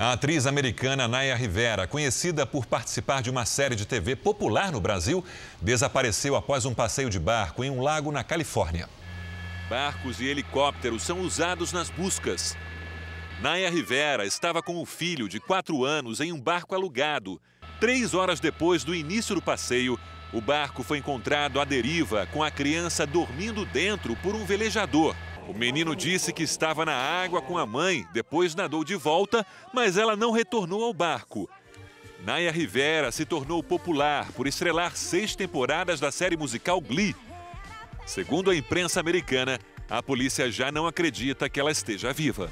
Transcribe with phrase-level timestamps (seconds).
[0.00, 4.80] A atriz americana Naya Rivera, conhecida por participar de uma série de TV popular no
[4.80, 5.22] Brasil,
[5.60, 8.88] desapareceu após um passeio de barco em um lago na Califórnia.
[9.68, 12.56] Barcos e helicópteros são usados nas buscas.
[13.42, 17.38] Naya Rivera estava com o filho de quatro anos em um barco alugado.
[17.78, 20.00] Três horas depois do início do passeio,
[20.32, 25.14] o barco foi encontrado à deriva com a criança dormindo dentro por um velejador.
[25.50, 29.44] O menino disse que estava na água com a mãe, depois nadou de volta,
[29.74, 31.50] mas ela não retornou ao barco.
[32.24, 37.16] Naya Rivera se tornou popular por estrelar seis temporadas da série musical Glee.
[38.06, 39.58] Segundo a imprensa americana,
[39.88, 42.48] a polícia já não acredita que ela esteja viva.